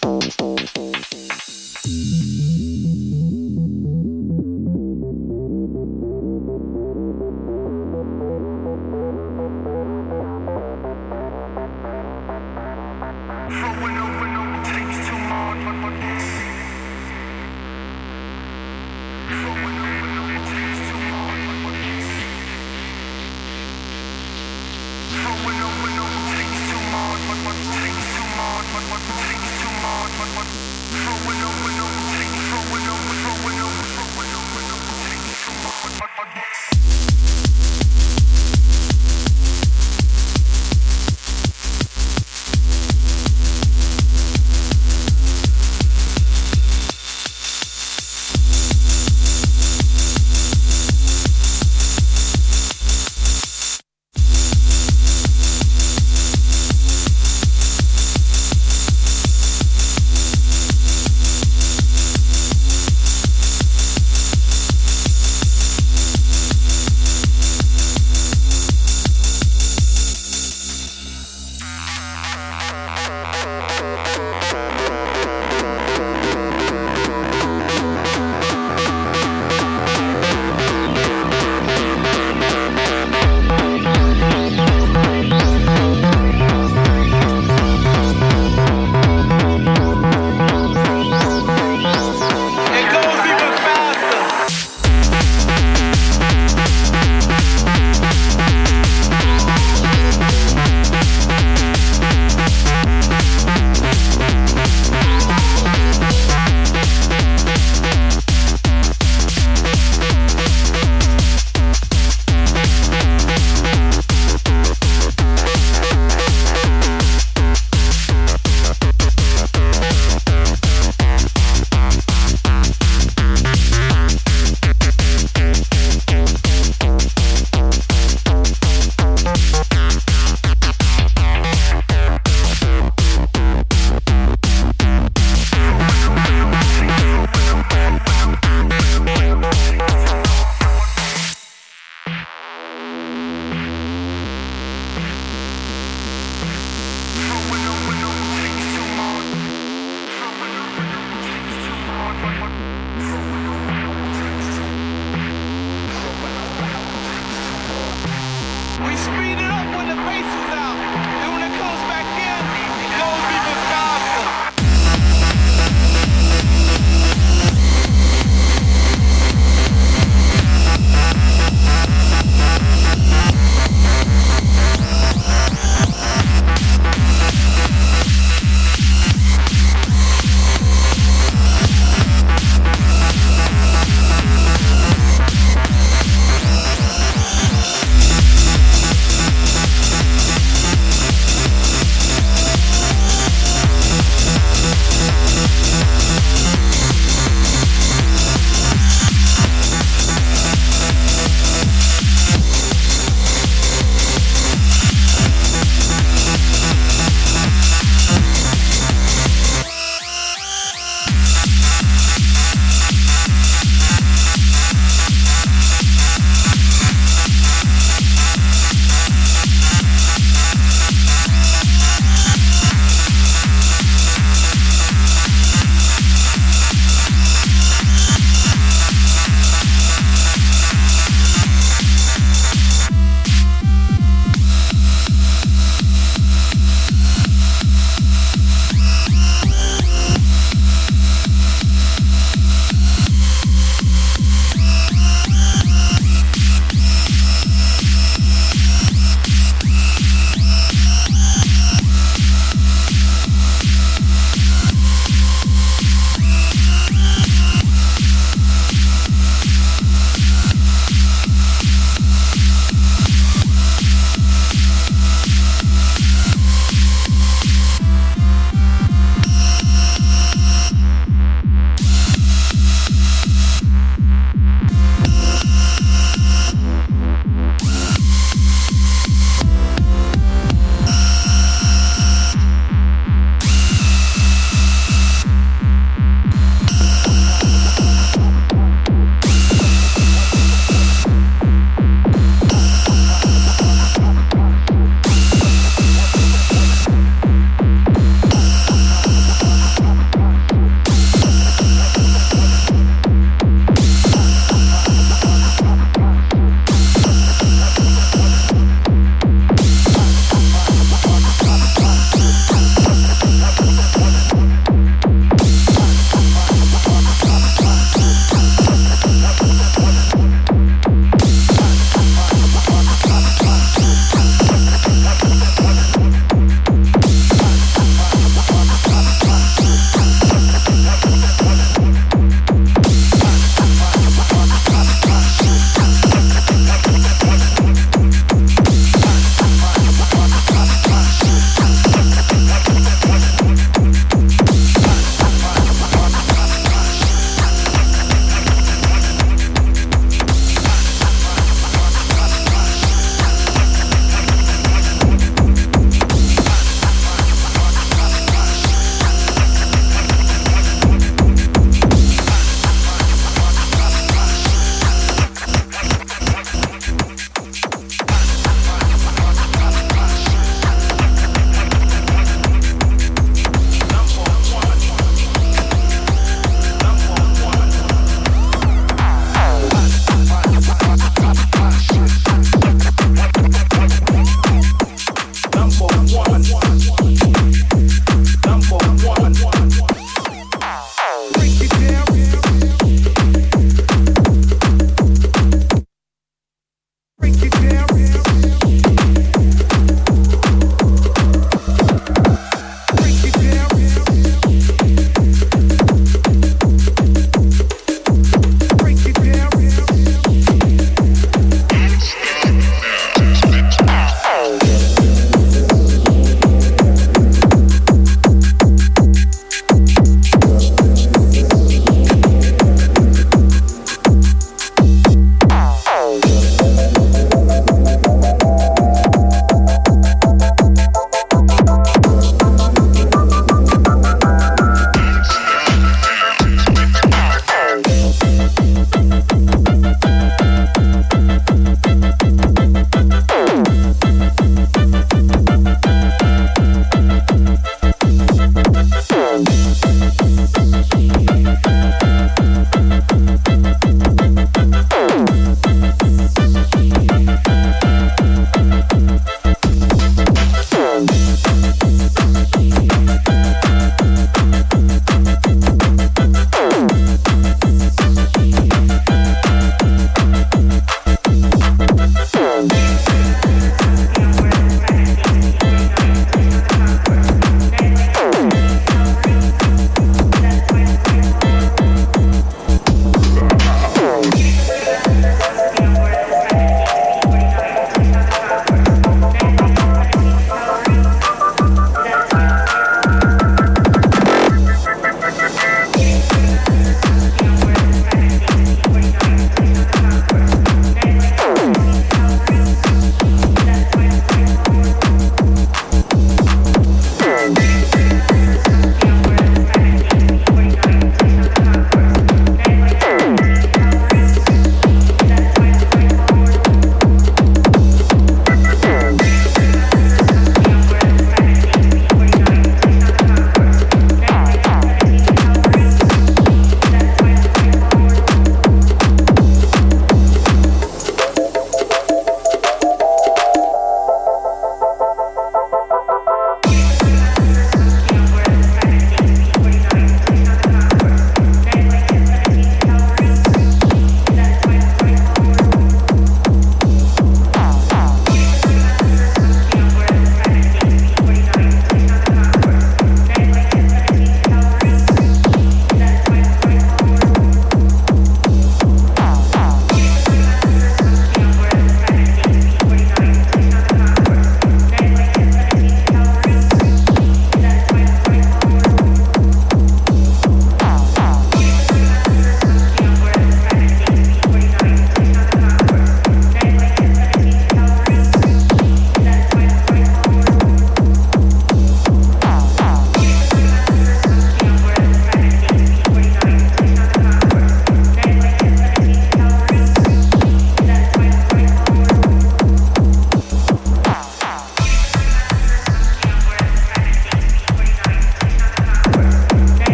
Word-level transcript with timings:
Boom, 0.00 0.20
boom, 0.38 0.56
boom. 0.74 0.91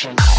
Production. 0.00 0.29